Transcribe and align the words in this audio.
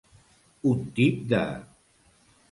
Un 0.69 0.79
tip 0.99 1.19
de. 1.33 1.41